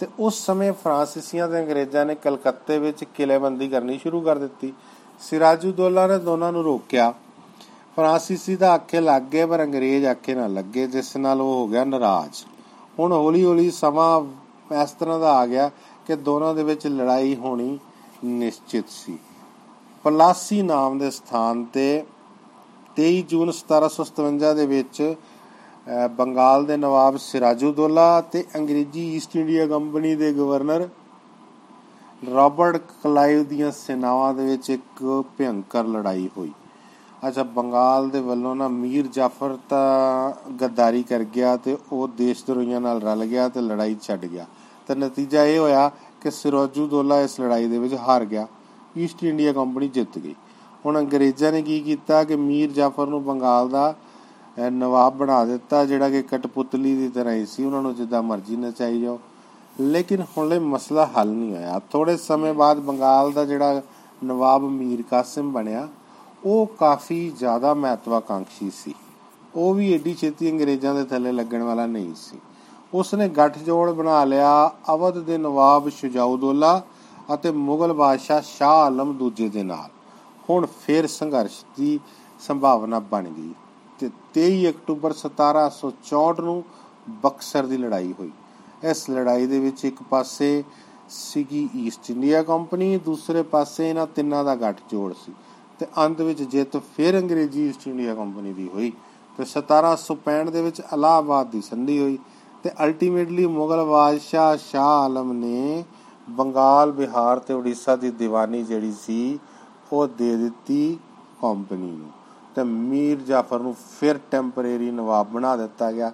ਤੇ 0.00 0.06
ਉਸ 0.18 0.46
ਸਮੇਂ 0.46 0.72
ਫਰਾਂਸੀਸੀਆਂ 0.72 1.48
ਤੇ 1.48 1.60
ਅੰਗਰੇਜ਼ਾਂ 1.60 2.06
ਨੇ 2.06 2.14
ਕਲਕੱਤੇ 2.14 2.78
ਵਿੱਚ 2.78 3.04
ਕਿਲੇਬੰਦੀ 3.04 3.68
ਕਰਨੀ 3.68 3.98
ਸ਼ੁਰੂ 3.98 4.20
ਕਰ 4.20 4.38
ਦਿੱਤੀ। 4.38 4.72
ਸਿਰਾਜੂਦੋਲਾ 5.20 6.06
ਨੇ 6.06 6.18
ਦੋਨਾਂ 6.18 6.52
ਨੂੰ 6.52 6.62
ਰੋਕਿਆ। 6.64 7.14
ਫਰਾਂਸੀਸੀ 8.00 8.54
ਦਾ 8.56 8.72
ਆਖੇ 8.72 9.00
ਲੱਗ 9.00 9.22
ਗਏ 9.32 9.44
ਪਰ 9.46 9.62
ਅੰਗਰੇਜ਼ 9.62 10.04
ਆਖੇ 10.06 10.34
ਨਾ 10.34 10.46
ਲੱਗੇ, 10.46 10.86
ਜਿਸ 10.86 11.16
ਨਾਲ 11.16 11.40
ਉਹ 11.40 11.52
ਹੋ 11.54 11.66
ਗਿਆ 11.68 11.84
ਨਾਰਾਜ਼। 11.84 12.44
ਹੁਣ 12.98 13.12
ਹੌਲੀ 13.12 13.44
ਹੌਲੀ 13.44 13.70
ਸਮਾਂ 13.70 14.20
ਇਸ 14.82 14.90
ਤਰ੍ਹਾਂ 14.90 15.18
ਦਾ 15.20 15.32
ਆ 15.38 15.46
ਗਿਆ 15.46 15.70
ਕਿ 16.06 16.16
ਦੋਨਾਂ 16.18 16.54
ਦੇ 16.54 16.62
ਵਿੱਚ 16.64 16.86
ਲੜਾਈ 16.86 17.34
ਹੋਣੀ 17.36 17.78
ਨਿਸ਼ਚਿਤ 18.24 18.88
ਸੀ। 18.90 19.18
ਪਲਾਸੀ 20.04 20.60
ਨਾਮ 20.62 20.98
ਦੇ 20.98 21.10
ਸਥਾਨ 21.10 21.64
ਤੇ 21.64 21.84
23 22.96 23.20
ਜੂਨ 23.30 23.52
1757 23.52 24.54
ਦੇ 24.54 24.66
ਵਿੱਚ 24.66 25.14
ਬੰਗਾਲ 26.16 26.64
ਦੇ 26.64 26.76
ਨਵਾਬ 26.76 27.16
ਸਿਰਾਜੁਦੋਲਾ 27.16 28.20
ਤੇ 28.32 28.44
ਅੰਗਰੇਜ਼ੀ 28.56 29.04
ਈਸਟ 29.16 29.36
ਇੰਡੀਆ 29.36 29.66
ਕੰਪਨੀ 29.66 30.14
ਦੇ 30.14 30.32
ਗਵਰਨਰ 30.32 30.88
ਰਾਬਰਟ 32.22 32.80
ਕਲਾਈਵ 33.02 33.44
ਦੀਆਂ 33.44 33.70
ਸੈਨਾਵਾਂ 33.72 34.32
ਦੇ 34.34 34.46
ਵਿੱਚ 34.46 34.70
ਇੱਕ 34.70 35.04
ਭਿਆਨਕ 35.38 35.76
ਲੜਾਈ 35.88 36.28
ਹੋਈ। 36.36 36.52
ਅੱਛਾ, 37.28 37.42
ਬੰਗਾਲ 37.42 38.10
ਦੇ 38.10 38.20
ਵੱਲੋਂ 38.20 38.56
ਨਾ 38.56 38.68
ਮੀਰ 38.68 39.06
ਜਾਫਰ 39.06 39.58
ਤਾਂ 39.68 40.32
ਗੱਦਾਰੀ 40.52 41.02
ਕਰ 41.02 41.24
ਗਿਆ 41.24 41.56
ਤੇ 41.56 41.76
ਉਹ 41.92 42.08
ਦੇਸ਼ 42.08 42.44
ਦਰੋਈਆਂ 42.46 42.80
ਨਾਲ 42.80 43.02
ਰਲ 43.02 43.24
ਗਿਆ 43.24 43.48
ਤੇ 43.48 43.60
ਲੜਾਈ 43.60 43.96
ਛੱਡ 44.02 44.24
ਗਿਆ। 44.24 44.46
ਤੇ 44.88 44.94
ਨਤੀਜਾ 44.94 45.44
ਇਹ 45.44 45.58
ਹੋਇਆ 45.58 45.90
ਕਿ 46.20 46.30
ਸਿਰਾਜੁਦੋਲਾ 46.30 47.20
ਇਸ 47.20 47.40
ਲੜਾਈ 47.40 47.66
ਦੇ 47.66 47.78
ਵਿੱਚ 47.78 47.94
ਹਾਰ 47.94 48.24
ਗਿਆ। 48.24 48.46
ਈਸਟ 48.98 49.24
ਇੰਡੀਆ 49.24 49.52
ਕੰਪਨੀ 49.52 49.88
ਜਿੱਤ 49.88 50.18
ਗਈ। 50.18 50.34
ਹੁਣ 50.86 50.98
ਅੰਗਰੇਜ਼ਾਂ 50.98 51.52
ਨੇ 51.52 51.62
ਕੀ 51.62 51.80
ਕੀਤਾ 51.80 52.24
ਕਿ 52.24 52.36
ਮੀਰ 52.36 52.70
ਜਾਫਰ 52.70 53.06
ਨੂੰ 53.06 53.24
ਬੰਗਾਲ 53.24 53.68
ਦਾ 53.68 53.94
ਨਵਾਬ 54.70 55.16
ਬਣਾ 55.16 55.44
ਦਿੱਤਾ, 55.44 55.84
ਜਿਹੜਾ 55.84 56.10
ਕਿ 56.10 56.22
ਕਟਪੁਤਲੀ 56.22 56.96
ਦੀ 56.96 57.08
ਤਰ੍ਹਾਂ 57.08 57.34
ਹੀ 57.34 57.46
ਸੀ। 57.46 57.64
ਉਹਨਾਂ 57.64 57.82
ਨੂੰ 57.82 57.94
ਜਿੱਦਾਂ 57.94 58.22
ਮਰਜ਼ੀ 58.22 58.56
ਨਚਾਈ 58.56 59.00
ਜਾਓ। 59.00 59.20
ਲੇਕਿਨ 59.80 60.24
ਹੁਣੇ 60.36 60.58
ਮਸਲਾ 60.58 61.08
ਹੱਲ 61.18 61.28
ਨਹੀਂ 61.28 61.54
ਹੋਇਆ। 61.54 61.80
ਥੋੜੇ 61.92 62.16
ਸਮੇਂ 62.16 62.54
ਬਾਅਦ 62.54 62.80
ਬੰਗਾਲ 62.80 63.32
ਦਾ 63.32 63.44
ਜਿਹੜਾ 63.44 63.82
ਨਵਾਬ 64.24 64.62
ਮੀਰ 64.62 65.02
ਕਾਸਿਮ 65.10 65.52
ਬਣਿਆ 65.52 65.88
ਉਹ 66.44 66.66
ਕਾਫੀ 66.66 67.30
ਜ਼ਿਆਦਾ 67.30 67.74
ਮਹੱਤਵਾਕਾਂਖੀ 67.74 68.70
ਸੀ। 68.70 68.94
ਉਹ 69.54 69.74
ਵੀ 69.74 69.92
ਏਡੀ 69.92 70.14
ਛੇਤੀ 70.14 70.50
ਅੰਗਰੇਜ਼ਾਂ 70.50 70.94
ਦੇ 70.94 71.04
ਥੱਲੇ 71.04 71.32
ਲੱਗਣ 71.32 71.62
ਵਾਲਾ 71.62 71.86
ਨਹੀਂ 71.86 72.14
ਸੀ। 72.14 72.38
ਉਸਨੇ 72.94 73.28
ਗੱਠਜੋੜ 73.28 73.90
ਬਣਾ 73.90 74.24
ਲਿਆ, 74.24 74.70
ਅਵਧ 74.94 75.18
ਦੇ 75.18 75.38
ਨਵਾਬ 75.38 75.88
ਸ਼ੁਜਾਉਦੋਲਾ 75.88 76.82
ਅਤੇ 77.34 77.50
ਮੁਗਲ 77.50 77.92
ਬਾਦਸ਼ਾਹ 77.92 78.40
ਸ਼ਾਹ 78.40 78.70
ਆਲਮ 78.70 79.16
ਦੂਜੇ 79.16 79.48
ਦੇ 79.48 79.62
ਨਾਲ। 79.62 79.90
ਹੁਣ 80.50 80.66
ਫਿਰ 80.66 81.06
ਸੰਘਰਸ਼ 81.06 81.64
ਦੀ 81.76 82.00
ਸੰਭਾਵਨਾ 82.40 82.98
ਬਣ 82.98 83.28
ਗਈ 83.28 83.54
ਤੇ 83.98 84.10
23 84.34 84.68
ਅਕਤੂਬਰ 84.70 85.12
1764 85.12 86.40
ਨੂੰ 86.40 86.64
ਬਕਸਰ 87.08 87.66
ਦੀ 87.66 87.76
ਲੜਾਈ 87.76 88.14
ਹੋਈ। 88.20 88.30
ਇਸ 88.90 89.10
ਲੜਾਈ 89.10 89.46
ਦੇ 89.46 89.58
ਵਿੱਚ 89.58 89.84
ਇੱਕ 89.84 90.02
ਪਾਸੇ 90.02 90.64
ਸੀਗੀ 91.10 91.68
ਈਸਟ 91.76 92.10
ਇੰਡੀਆ 92.10 92.42
ਕੰਪਨੀ, 92.42 92.96
ਦੂਸਰੇ 92.96 93.42
ਪਾਸੇ 93.42 93.90
ਇਹਨਾਂ 93.90 94.06
ਤਿੰਨਾਂ 94.06 94.44
ਦਾ 94.44 94.54
ਗੱਠਜੋੜ 94.54 95.14
ਸੀ। 95.24 95.32
ਤੇ 95.80 95.86
ਅੰਤ 95.98 96.20
ਵਿੱਚ 96.20 96.42
ਜਿੱਤ 96.42 96.76
ਫਿਰ 96.76 97.18
ਅੰਗਰੇਜ਼ੀ 97.18 97.68
ਈਸਟ 97.68 97.88
ਇੰਡੀਆ 97.88 98.14
ਕੰਪਨੀ 98.14 98.52
ਦੀ 98.52 98.68
ਹੋਈ 98.74 98.92
ਤੇ 99.38 99.44
1765 99.44 100.50
ਦੇ 100.50 100.62
ਵਿੱਚ 100.62 100.80
ਅਲਾਹਾਬਾਦ 100.94 101.50
ਦੀ 101.50 101.60
ਸੰਧੀ 101.60 101.98
ਹੋਈ 102.02 102.18
ਤੇ 102.62 102.70
ਅਲਟੀਮੇਟਲੀ 102.84 103.46
ਮੁਗਲ 103.46 103.84
ਬਾਦਸ਼ਾਹ 103.84 104.56
ਸ਼ਾਹ 104.56 104.84
ਆਲਮ 104.84 105.32
ਨੇ 105.32 105.84
ਬੰਗਾਲ, 106.30 106.92
ਬਿਹਾਰ 106.92 107.38
ਤੇ 107.38 107.54
ਉੜੀਸਾ 107.54 107.96
ਦੀ 107.96 108.10
ਦੀਵਾਨੀ 108.10 108.62
ਜਿਹੜੀ 108.62 108.92
ਸੀ, 108.92 109.38
ਉਹ 109.92 110.08
ਦੇ 110.08 110.36
ਦਿੱਤੀ 110.36 110.98
ਕੰਪਨੀ 111.42 111.90
ਨੂੰ। 111.90 112.10
ਤੇ 112.54 112.62
ਮੀਰ 112.62 113.20
ਜਾਫਰ 113.20 113.60
ਨੂੰ 113.60 113.76
ਫਿਰ 114.00 114.18
ਟੈਂਪਰੇਰੀ 114.30 114.90
ਨਵਾਬ 114.90 115.26
ਬਣਾ 115.28 115.56
ਦਿੱਤਾ 115.56 115.92
ਗਿਆ। 115.92 116.12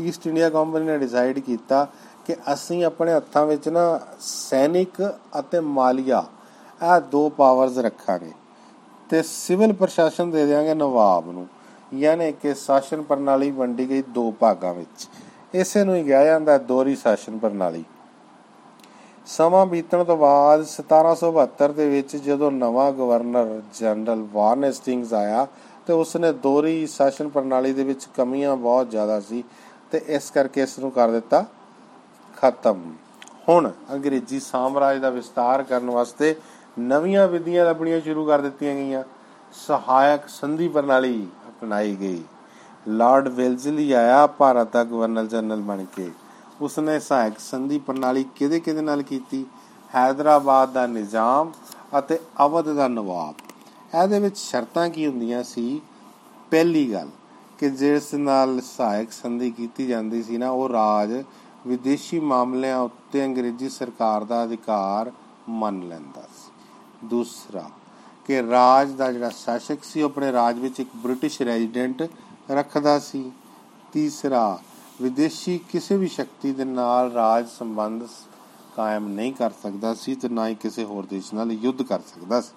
ਈਸਟ 0.00 0.26
ਇੰਡੀਆ 0.26 0.50
ਕੰਪਨੀ 0.50 0.86
ਨੇ 0.86 0.98
ਡਿਸਾਈਡ 0.98 1.38
ਕੀਤਾ 1.38 1.86
ਕਿ 2.26 2.34
ਅਸੀਂ 2.52 2.84
ਆਪਣੇ 2.84 3.12
ਹੱਥਾਂ 3.12 3.46
ਵਿੱਚ 3.46 3.68
ਨਾ 3.68 4.00
ਸੈਨਿਕ 4.20 5.14
ਅਤੇ 5.38 5.60
ਮਾਲੀਆ, 5.60 6.24
ਇਹ 6.82 7.00
ਦੋ 7.00 7.28
ਪਾਵਰਸ 7.28 7.78
ਰੱਖਾਂਗੇ। 7.78 8.32
ਤੇ 9.10 9.22
ਸਿਵਲ 9.22 9.72
ਪ੍ਰਸ਼ਾਸਨ 9.72 10.30
ਦੇ 10.30 10.46
ਦੇਵਾਂਗੇ 10.46 10.74
ਨਵਾਬ 10.74 11.30
ਨੂੰ। 11.30 11.46
ਯਾਨੀ 11.94 12.32
ਕਿ 12.32 12.54
ਸ਼ਾਸਨ 12.54 13.02
ਪ੍ਰਣਾਲੀ 13.02 13.50
ਵੰਡੀ 13.50 13.88
ਗਈ 13.88 14.02
ਦੋ 14.02 14.30
ਭਾਗਾਂ 14.30 14.74
ਵਿੱਚ। 14.74 15.08
ਇਸੇ 15.54 15.84
ਨੂੰ 15.84 15.94
ਹੀ 15.94 16.04
ਕਿਹਾ 16.04 16.24
ਜਾਂਦਾ 16.24 16.58
ਦੋਹਰੀ 16.58 16.96
ਸ਼ਾਸਨ 16.96 17.38
ਪ੍ਰਣਾਲੀ। 17.38 17.84
ਸਮਾਂ 19.26 19.66
ਬੀਤਣ 19.66 20.04
ਤੋਂ 20.04 20.16
ਬਾਅਦ 20.16 20.64
1772 20.64 21.72
ਦੇ 21.72 21.88
ਵਿੱਚ 21.88 22.16
ਜਦੋਂ 22.16 22.50
ਨਵਾਂ 22.52 22.92
ਗਵਰਨਰ 22.92 23.62
ਜਨਰਲ 23.74 24.26
ਵਾਰਨ 24.32 24.64
ਹੈਸਟਿੰਗਸ 24.64 25.12
ਆਇਆ, 25.12 25.46
ਤੇ 25.86 25.92
ਉਸਨੇ 25.92 26.32
ਦੋਹਰੀ 26.32 26.86
ਸ਼ਾਸਨ 26.86 27.28
ਪ੍ਰਣਾਲੀ 27.28 27.72
ਦੇ 27.72 27.84
ਵਿੱਚ 27.84 28.08
ਕਮੀਆਂ 28.16 28.56
ਬਹੁਤ 28.56 28.90
ਜ਼ਿਆਦਾ 28.90 29.20
ਸੀ 29.20 29.44
ਤੇ 29.90 30.02
ਇਸ 30.06 30.30
ਕਰਕੇ 30.30 30.62
ਇਸ 30.62 30.78
ਨੂੰ 30.78 30.90
ਕਰ 30.90 31.08
ਦਿੱਤਾ 31.08 31.44
ਖਤਮ। 32.36 32.80
ਹੁਣ 33.48 33.70
ਅੰਗਰੇਜ਼ੀ 33.92 34.40
ਸਾਮਰਾਜ 34.40 34.98
ਦਾ 34.98 35.10
ਵਿਸਤਾਰ 35.10 35.62
ਕਰਨ 35.62 35.90
ਵਾਸਤੇ 35.90 36.36
ਨਵੀਆਂ 36.78 37.28
ਵਿਧੀਆਂ 37.28 37.66
ਲੱਭਣੀਆਂ 37.66 38.00
ਸ਼ੁਰੂ 38.00 38.26
ਕਰ 38.26 38.40
ਦਿੱਤੀਆਂ 38.40 38.74
ਗਈਆਂ। 38.74 39.04
ਸਹਾਇਕ 39.52 40.28
ਸੰਧੀ 40.28 40.68
ਪ੍ਰਣਾਲੀ 40.68 41.26
ਅਪਣਾਈ 41.48 41.96
ਗਈ। 41.96 42.22
ਲਾਰਡ 42.88 43.28
ਵੈਲਜ਼ਲੀ 43.28 43.92
ਆਇਆ 43.92 44.26
ਭਾਰਤ 44.26 44.72
ਦਾ 44.72 44.84
ਗਵਰਨਰ 44.84 45.26
ਜਨਰਲ 45.26 45.60
ਬਣ 45.60 45.84
ਕੇ। 45.84 46.10
ਉਸਨੇ 46.60 47.00
ਸਹਾਇਕ 47.00 47.38
ਸੰਧੀ 47.38 47.78
ਪ੍ਰਣਾਲੀ 47.78 48.24
ਕਿਹਦੇ 48.36 48.60
ਕਿਹਦੇ 48.60 48.80
ਨਾਲ 48.80 49.02
ਕੀਤੀ? 49.02 49.46
ਹైదరాబాద్ 49.94 50.72
ਦਾ 50.72 50.86
ਨਿਜ਼ਾਮ 50.86 51.52
ਅਤੇ 51.98 52.18
ਅਵਧ 52.46 52.68
ਦਾ 52.68 52.88
ਨਵਾਬ। 52.88 53.34
ਇਹਦੇ 54.02 54.18
ਵਿੱਚ 54.18 54.38
ਸ਼ਰਤਾਂ 54.38 54.88
ਕੀ 54.88 55.06
ਹੁੰਦੀਆਂ 55.06 55.42
ਸੀ? 55.42 55.80
ਪਹਿਲੀ 56.50 56.92
ਗੱਲ 56.92 57.08
ਕਿ 57.58 57.70
ਜਿਸ 57.70 58.14
ਨਾਲ 58.14 58.60
ਸਹਾਇਕ 58.60 59.12
ਸੰਧੀ 59.12 59.50
ਕੀਤੀ 59.50 59.86
ਜਾਂਦੀ 59.86 60.22
ਸੀ 60.22 60.38
ਨਾ, 60.38 60.50
ਉਹ 60.50 60.68
ਰਾਜ 60.68 61.24
ਵਿਦੇਸ਼ੀ 61.66 62.20
ਮਾਮਲਿਆਂ 62.20 62.78
ਉੱਤੇ 62.78 63.24
ਅੰਗਰੇਜ਼ੀ 63.24 63.68
ਸਰਕਾਰ 63.68 64.24
ਦਾ 64.24 64.44
ਅਧਿਕਾਰ 64.44 65.12
ਮੰਨ 65.48 65.88
ਲੈਂਦਾ 65.88 66.22
ਸੀ। 66.22 66.50
ਦੂਸਰਾ 67.04 67.70
ਕਿ 68.26 68.42
ਰਾਜ 68.42 68.90
ਦਾ 68.90 69.12
ਜਿਹੜਾ 69.12 69.28
ਸ਼ਾਸਕ 69.28 69.84
ਸੀ, 69.84 70.02
ਉਹ 70.02 70.08
ਆਪਣੇ 70.08 70.32
ਰਾਜ 70.32 70.58
ਵਿੱਚ 70.58 70.80
ਇੱਕ 70.80 70.88
ਬ੍ਰਿਟਿਸ਼ 70.96 71.42
ਰੈਜ਼ੀਡੈਂਟ 71.42 72.02
ਰੱਖਦਾ 72.50 72.98
ਸੀ। 72.98 73.32
ਤੀਸਰਾ, 73.92 74.58
ਵਿਦੇਸ਼ੀ 75.02 75.58
ਕਿਸੇ 75.58 75.96
ਵੀ 75.96 76.08
ਸ਼ਕਤੀ 76.08 76.52
ਦੇ 76.52 76.64
ਨਾਲ 76.64 77.12
ਰਾਜ 77.12 77.48
ਸੰਬੰਧ 77.48 78.02
ਕਾਇਮ 78.76 79.08
ਨਹੀਂ 79.08 79.32
ਕਰ 79.32 79.50
ਸਕਦਾ 79.50 79.94
ਸੀ 79.94 80.14
ਤੇ 80.14 80.28
ਨਾ 80.28 80.48
ਹੀ 80.48 80.54
ਕਿਸੇ 80.54 80.84
ਹੋਰ 80.84 81.06
ਦੇਸ਼ 81.06 81.34
ਨਾਲ 81.34 81.52
ਯੁੱਧ 81.52 81.82
ਕਰ 81.82 82.00
ਸਕਦਾ 82.00 82.40
ਸੀ। 82.40 82.54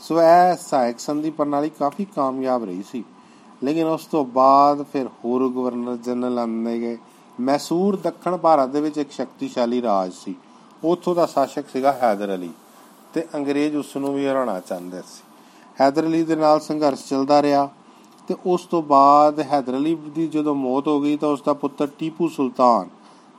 ਸੋ 0.00 0.22
ਇਹ 0.22 0.56
ਸਹਾਇਕ 0.56 0.98
ਸੰਧੀ 0.98 1.30
ਪ੍ਰਣਾਲੀ 1.30 1.70
ਕਾਫੀ 1.70 2.04
ਕਾਮਯਾਬ 2.04 2.64
ਰਹੀ 2.64 2.82
ਸੀ। 2.82 3.04
ਲੇਕਿਨ 3.62 3.86
ਉਸ 3.86 4.06
ਤੋਂ 4.06 4.24
ਬਾਅਦ 4.24 4.82
ਫਿਰ 4.92 5.06
ਹੋਰ 5.06 5.48
ਗਵਰਨਰ 5.48 5.96
ਜਨਰਲ 5.96 6.38
ਆਉਂਦੇ 6.38 6.80
ਗਏ। 6.80 6.98
ਮੈਸੂਰ 7.40 7.96
ਦੱਖਣ 7.96 8.36
ਭਾਰਤ 8.36 8.68
ਦੇ 8.68 8.80
ਵਿੱਚ 8.80 8.98
ਇੱਕ 8.98 9.12
ਸ਼ਕਤੀਸ਼ਾਲੀ 9.12 9.82
ਰਾਜ 9.82 10.12
ਸੀ। 10.12 10.34
ਉੱਥੋਂ 10.84 11.14
ਦਾ 11.14 11.26
ਸ਼ਾਸਕ 11.26 11.64
ਸੀਗਾ 11.68 11.92
ਹੈਦਰ 11.92 12.34
ਅਲੀ। 12.34 12.50
ਤੇ 13.14 13.24
ਅੰਗਰੇਜ਼ 13.34 13.76
ਉਸ 13.76 13.96
ਨੂੰ 13.96 14.14
ਵੀ 14.14 14.26
ਹਰਾਉਣਾ 14.26 14.60
ਚਾਹੁੰਦੇ 14.60 15.00
ਸੀ। 15.00 15.22
ਹੈਦਰ 15.80 16.06
ਅਲੀ 16.06 16.22
ਦੇ 16.24 16.36
ਨਾਲ 16.36 16.60
ਸੰਘਰਸ਼ 16.60 17.04
ਚੱਲਦਾ 17.08 17.42
ਰਿਹਾ 17.42 17.68
ਤੇ 18.28 18.34
ਉਸ 18.46 18.66
ਤੋਂ 18.66 18.82
ਬਾਅਦ 18.82 19.40
ਹੈਦਰ 19.40 19.76
ਅਲੀ 19.76 19.94
ਦੀ 19.94 20.26
ਜਦੋਂ 20.28 20.54
ਮੌਤ 20.54 20.88
ਹੋ 20.88 21.00
ਗਈ 21.00 21.16
ਤਾਂ 21.16 21.28
ਉਸ 21.28 21.42
ਦਾ 21.42 21.52
ਪੁੱਤਰ 21.52 21.88
ਟੀਪੂ 21.98 22.28
ਸੁਲਤਾਨ, 22.28 22.88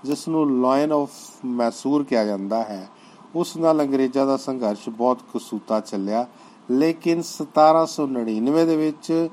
ਜਿਸ 0.04 0.28
ਨੂੰ 0.28 0.62
ਲਾਇਨ 0.62 0.92
ਆਫ 0.92 1.10
ਮੈਸੂਰ 1.46 2.04
ਕਿਹਾ 2.04 2.24
ਜਾਂਦਾ 2.24 2.64
ਹੈ, 2.64 2.88
ਉਸ 3.36 3.58
ਨਾਲ 3.58 3.82
ਅੰਗਰੇਜ਼ਾਂ 3.82 4.26
ਦਾ 4.28 4.38
ਸੰਘਰਸ਼ 4.38 4.90
ਬਹੁਤ 4.90 5.20
ਕਸੂਤਾ 5.36 5.80
ਚੱਲਿਆ। 5.80 6.26
ਲੇਕਿਨ 6.72 7.22
1799 7.22 8.66
ਦੇ 8.66 8.78
ਵਿੱਚ 8.78 9.30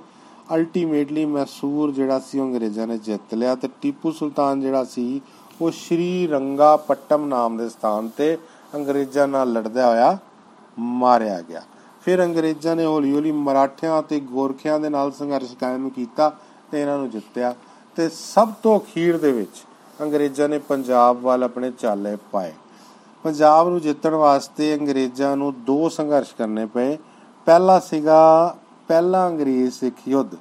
ਅਲਟੀਮੇਟਲੀ 0.54 1.24
ਮੈਸੂਰ 1.24 1.92
ਜਿਹੜਾ 1.92 2.18
ਸੀ 2.18 2.40
ਅੰਗਰੇਜ਼ਾਂ 2.40 2.86
ਨੇ 2.86 2.98
ਜਿੱਤ 2.98 3.34
ਲਿਆ 3.34 3.54
ਤੇ 3.54 3.68
ਟੀਪੂ 3.80 4.10
ਸੁਲਤਾਨ 4.12 4.60
ਜਿਹੜਾ 4.60 4.84
ਸੀ 4.84 5.20
ਉਹ 5.60 5.70
ਸ਼੍ਰੀ 5.70 6.26
ਰੰਗਾ 6.26 6.76
ਪੱਟਮ 6.76 7.26
ਨਾਮ 7.26 7.56
ਦੇ 7.56 7.68
ਸਥਾਨ 7.68 8.08
ਤੇ 8.08 8.38
ਅੰਗਰੇਜ਼ਾਂ 8.74 9.28
ਨਾਲ 9.28 9.52
ਲੜਦਾ 9.52 9.90
ਹੋਇਆ 9.90 10.18
ਮਾਰਿਆ 10.78 11.40
ਗਿਆ। 11.40 11.62
ਫਿਰ 12.04 12.24
ਅੰਗਰੇਜ਼ਾਂ 12.24 12.76
ਨੇ 12.76 12.84
ਹੌਲੀ-ਹੌਲੀ 12.84 13.32
ਮਰਾਠਿਆਂ 13.32 14.02
ਤੇ 14.02 14.20
ਗੋਰਖਿਆਂ 14.20 14.80
ਦੇ 14.80 14.88
ਨਾਲ 14.88 15.12
ਸੰਘਰਸ਼ 15.12 15.54
ਕਾਇਮ 15.54 15.88
ਕੀਤਾ 15.88 16.32
ਤੇ 16.70 16.82
ਇਹਨਾਂ 16.82 16.98
ਨੂੰ 16.98 17.10
ਜਿੱਤਿਆ। 17.10 17.54
ਤੇ 17.96 18.08
ਸਭ 18.08 18.52
ਤੋਂ 18.62 18.80
ਅਖੀਰ 18.80 19.18
ਦੇ 19.18 19.32
ਵਿੱਚ 19.32 19.64
ਅੰਗਰੇਜ਼ਾਂ 20.00 20.48
ਨੇ 20.48 20.58
ਪੰਜਾਬ 20.58 21.20
ਵੱਲ 21.20 21.44
ਆਪਣੇ 21.44 21.70
ਚਾਲੇ 21.70 22.16
ਪਾਏ। 22.32 22.52
ਪੰਜਾਬ 23.22 23.68
ਨੂੰ 23.68 23.80
ਜਿੱਤਣ 23.80 24.14
ਵਾਸਤੇ 24.14 24.78
ਅੰਗਰੇਜ਼ਾਂ 24.78 25.36
ਨੂੰ 25.36 25.64
ਦੋ 25.64 25.88
ਸੰਘਰਸ਼ 25.88 26.34
ਕਰਨੇ 26.34 26.66
ਪਏ। 26.66 26.98
ਪਹਿਲਾ 27.44 27.80
ਸੀਗਾ, 27.80 28.56
ਪਹਿਲਾ 28.88 29.28
ਅੰਗਰੇਜ਼ 29.28 29.72
ਸਿੱਖ 29.72 30.08
ਯੁੱਧ, 30.08 30.36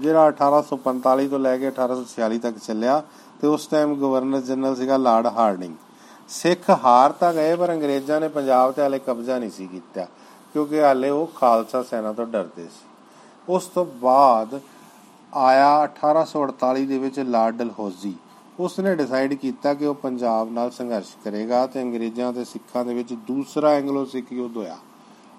ਜਿਹੜਾ 0.00 0.26
1845 0.26 1.28
ਤੋਂ 1.28 1.38
ਲੈ 1.38 1.58
ਕੇ 1.58 1.68
1846 1.68 2.38
ਤੱਕ 2.38 2.58
ਚੱਲਿਆ 2.58 3.02
ਤੇ 3.40 3.46
ਉਸ 3.46 3.66
ਟਾਈਮ 3.66 3.94
ਗਵਰਨਰ 3.94 4.40
ਜਨਰਲ 4.40 4.76
ਸੀਗਾ 4.76 4.96
ਲਾਰਡ 4.96 5.26
ਹਾਰਡਿੰਗ। 5.26 5.74
ਸਿੱਖ 6.28 6.70
ਹਾਰ 6.84 7.12
ਤਾਂ 7.12 7.32
ਗਏ, 7.34 7.56
ਪਰ 7.56 7.72
ਅੰਗਰੇਜ਼ਾਂ 7.72 8.20
ਨੇ 8.20 8.28
ਪੰਜਾਬ 8.28 8.72
ਤੇ 8.72 8.82
ਹਲੇ 8.82 8.98
ਕਬਜ਼ਾ 8.98 9.38
ਨਹੀਂ 9.38 9.50
ਸੀ 9.50 9.66
ਕੀਤਾ, 9.66 10.06
ਕਿਉਂਕਿ 10.52 10.82
ਹਾਲੇ 10.82 11.10
ਉਹ 11.10 11.26
ਖਾਲਸਾ 11.36 11.82
ਸੈਨਾ 11.82 12.12
ਤੋਂ 12.12 12.26
ਡਰਦੇ 12.26 12.64
ਸੀ। 12.64 12.88
ਉਸ 13.48 13.66
ਤੋਂ 13.66 13.84
ਬਾਅਦ 13.84 14.60
ਆਇਆ 15.32 15.82
1848 15.82 16.86
ਦੇ 16.86 16.98
ਵਿੱਚ 16.98 17.20
ਲਾਰਡ 17.20 17.56
ਡਲਹੌਜ਼ੀ। 17.56 18.14
ਉਸ 18.60 18.78
ਨੇ 18.80 18.94
ਡਿਸਾਈਡ 18.94 19.34
ਕੀਤਾ 19.34 19.74
ਕਿ 19.74 19.86
ਉਹ 19.86 19.94
ਪੰਜਾਬ 19.94 20.50
ਨਾਲ 20.52 20.70
ਸੰਘਰਸ਼ 20.70 21.14
ਕਰੇਗਾ 21.24 21.66
ਤੇ 21.66 21.82
ਅੰਗਰੇਜ਼ਾਂ 21.82 22.32
ਤੇ 22.32 22.44
ਸਿੱਖਾਂ 22.44 22.84
ਦੇ 22.84 22.94
ਵਿੱਚ 22.94 23.12
ਦੂਸਰਾ 23.12 23.70
ਐਂਗਲੋ 23.70 24.04
ਸਿੱਖ 24.04 24.32
ਯੁੱਧ 24.32 24.56
ਹੋਇਆ। 24.56 24.76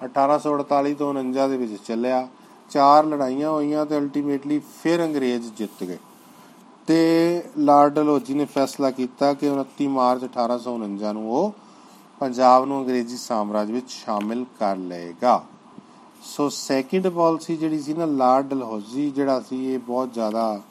1848 0.04 0.94
ਤੋਂ 0.94 1.14
49 1.14 1.48
ਦੇ 1.48 1.58
ਵਿੱਚ 1.58 1.74
ਚੱਲਿਆ, 1.86 2.28
ਚਾਰ 2.72 3.06
ਲੜਾਈਆਂ 3.06 3.50
ਹੋਈਆਂ 3.50 3.86
ਤੇ 3.86 3.98
ਅਲਟੀਮੇਟਲੀ 3.98 4.60
ਫਿਰ 4.84 5.04
ਅੰਗਰੇਜ਼ 5.06 5.52
ਜਿੱਤ 5.54 5.84
ਗਏ। 5.84 5.98
ਤੇ 6.88 7.44
ਲਾਰਡ 7.58 7.94
ਡਲਹੌਜ਼ੀ 7.94 8.34
ਨੇ 8.34 8.46
ਫੈਸਲਾ 8.46 8.92
ਕੀਤਾ 8.92 9.34
ਕਿ 9.34 9.50
29 9.50 9.88
ਮਾਰਚ 9.88 10.24
1849 10.24 11.14
ਨੂੰ 11.14 11.32
ਉਹ 11.32 11.54
ਪੰਜਾਬ 12.20 12.66
ਨੂੰ 12.66 12.82
ਅੰਗਰੇਜ਼ੀ 12.82 13.18
ਸਾਮਰਾਜ 13.18 13.72
ਵਿੱਚ 13.72 13.92
ਸ਼ਾਮਿਲ 13.92 14.46
ਕਰ 14.60 14.76
ਲਏਗਾ। 14.76 15.44
ਸੋ 16.24 16.50
ਸੈਕਿੰਡ 16.50 17.08
ਪਾਲਿਸੀ 17.08 17.58
ਜਿਹੜੀ 17.58 17.80
ਸੀ 17.80 17.94
ਨਾ, 17.94 18.06
ਲਾਰਡ 18.06 18.46
ਡਲਹੌਜ਼ੀ, 18.46 19.12
ਜਿਹੜਾ 19.12 19.40
ਸੀ, 19.42 19.74
ਇਹ 19.74 19.80
ਬਹੁਤ 19.80 20.14
ਜ਼ਿਆਦਾ 20.14 20.62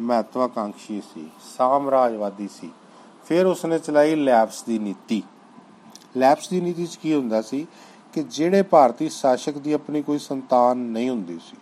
ਮਹੱਤਵਾਕਾਂਖੀ 0.00 1.02
ਸੀ, 1.14 1.28
ਸਾਮਰਾਜਵਾਦੀ 1.58 2.48
ਸੀ। 2.48 2.70
ਫਿਰ 3.24 3.46
ਉਸਨੇ 3.46 3.78
ਚਲਾਈ 3.78 4.14
ਲੈਪਸ 4.14 4.62
ਦੀ 4.62 4.78
ਨੀਤੀ। 4.78 5.22
ਲੈਪਸ 6.16 6.48
ਦੀ 6.48 6.60
ਨੀਤੀ 6.60 6.86
'ਚ 6.86 6.96
ਕੀ 6.96 7.14
ਹੁੰਦਾ 7.14 7.42
ਸੀ 7.42 7.66
ਕਿ 8.12 8.22
ਜਿਹੜੇ 8.22 8.62
ਭਾਰਤੀ 8.62 9.08
ਸ਼ਾਸਕ 9.08 9.58
ਦੀ 9.58 9.72
ਆਪਣੀ 9.72 10.02
ਕੋਈ 10.02 10.18
ਸੰਤਾਨ 10.18 10.76
ਨਹੀਂ 10.76 11.10
ਹੁੰਦੀ 11.10 11.38
ਸੀ 11.38 11.56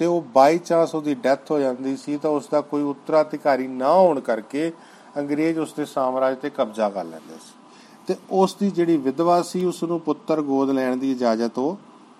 ਤੇ 0.00 0.06
ਉਹ 0.06 0.24
ਬਾਈ 0.34 0.58
ਚਾਂਸ 0.58 0.94
ਉਹਦੀ 0.94 1.14
ਡੈਥ 1.14 1.50
ਹੋ 1.50 1.58
ਜਾਂਦੀ 1.58 1.96
ਸੀ 1.96 2.16
ਤਾਂ 2.16 2.30
ਉਸ 2.30 2.48
ਦਾ 2.48 2.60
ਕੋਈ 2.60 2.82
ਉੱਤਰਾਧਿਕਾਰੀ 2.82 3.66
ਨਾ 3.66 3.92
ਹੋਣ 3.92 4.20
ਕਰਕੇ 4.20 4.72
ਅੰਗਰੇਜ਼ 5.16 5.58
ਉਸ 5.58 5.72
ਦੇ 5.72 5.84
ਸਾਮਰਾਜ 5.84 6.38
ਤੇ 6.38 6.50
ਕਬਜ਼ਾ 6.50 6.90
ਕਰ 6.90 7.04
ਲੈਂਦੇ 7.04 7.34
ਸੀ। 7.34 7.52
ਤੇ 8.06 8.16
ਉਸ 8.30 8.54
ਦੀ 8.54 8.70
ਜਿਹੜੀ 8.70 8.96
ਵਿਧਵਾ 8.96 9.42
ਸੀ 9.42 9.64
ਉਸ 9.64 9.82
ਨੂੰ 9.82 10.00
ਪੁੱਤਰ 10.00 10.42
ਗੋਦ 10.42 10.70
ਲੈਣ 10.70 10.96
ਦੀ 10.96 11.12
ਇਜਾਜ਼ਤ 11.12 11.58
ਉਹ 11.58 11.76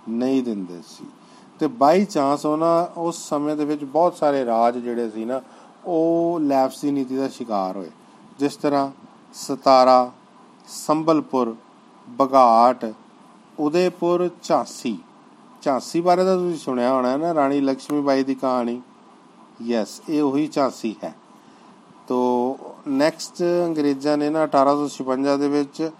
ਨਹੀਂ 0.09 0.43
ਦਿੰਦੇ 0.43 0.81
ਸੀ। 0.89 1.05
ਤੇ 1.59 1.67
ਬਾਈ 1.67 2.05
ਚਾਂਸ 2.05 2.47
ਉਹਨਾਂ 2.47 3.01
ਉਸ 3.01 3.29
ਸਮੇਂ 3.29 3.57
ਦੇ 3.57 3.65
ਵਿੱਚ 3.65 3.85
ਬਹੁਤ 3.85 4.17
ਸਾਰੇ 4.17 4.45
ਰਾਜ 4.45 4.79
ਜਿਹੜੇ 4.79 5.11
ਸੀ 5.11 5.25
ਨਾ, 5.25 5.41
ਉਹ 5.87 6.41
ਲੈਫਸੀ 6.43 6.91
ਨੀਤੀ 6.91 7.17
ਦਾ 7.17 7.29
ਸ਼ਿਕਾਰ 7.29 7.77
ਹੋਏ। 7.77 7.91
ਜਿਸ 8.39 8.57
ਤਰ੍ਹਾਂ 8.57 8.91
ਸਤਾਰਾ, 9.35 10.11
ਸੰਬਲਪੁਰ 10.69 11.57
ਬਘਾਟ 12.09 12.93
ਉਦੇਪੁਰ, 13.59 14.31
ਝਾਂਸੀ। 14.43 14.99
ਝਾਂਸੀ 15.63 16.01
ਬਾਰੇ 16.01 16.25
ਤਾਂ 16.25 16.37
ਤੁਸੀਂ 16.37 16.59
ਸੁਣਿਆ 16.59 16.93
ਹੋਣਾ 16.93 17.11
ਹੈ 17.11 17.17
ਨਾ, 17.17 17.35
ਰਾਣੀ 17.35 17.61
ਲక్ష్ਮੀ 17.61 18.01
ਬਾਈ 18.01 18.25
ਦੀ 18.25 18.35
ਕਹਾਣੀ। 18.35 18.83
ਯੈਸ 19.63 20.01
ਇਹ 20.09 20.23
ਉਹੀ 20.23 20.47
ਝਾਂਸੀ 20.47 20.97
ਹੈ। 21.05 21.15
ਤੋ 22.09 22.59
ਨੈਕਸਟ 22.89 23.43
ਅੰਗਰੇਜ਼ਾਂ 23.67 24.19
ਨੇ 24.19 24.31
ਨਾ 24.31 24.43
1856 24.43 25.37
ਦੇ 25.39 25.49
ਵਿੱਚ 25.49 25.91